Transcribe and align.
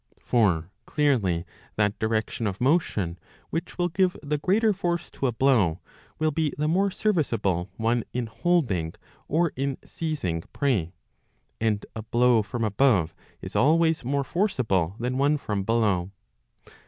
For 0.19 0.71
clearly 0.87 1.45
that 1.75 1.99
direction 1.99 2.47
of 2.47 2.59
motion, 2.59 3.19
which 3.51 3.77
will 3.77 3.89
give 3.89 4.17
the 4.23 4.39
greater 4.39 4.73
force 4.73 5.11
to 5.11 5.27
a 5.27 5.31
blow, 5.31 5.79
will 6.17 6.31
be 6.31 6.55
the 6.57 6.67
more 6.67 6.89
serviceable 6.89 7.69
one 7.77 8.03
in 8.11 8.25
holding 8.25 8.95
or 9.27 9.53
in 9.55 9.77
seizing 9.85 10.41
prey; 10.53 10.91
and 11.59 11.85
a 11.95 12.01
blow 12.01 12.41
from 12.41 12.63
above 12.63 13.13
is 13.43 13.55
always 13.55 14.03
more 14.03 14.23
forcible 14.23 14.95
than 14.99 15.19
one 15.19 15.37
from 15.37 15.61
below. 15.61 16.09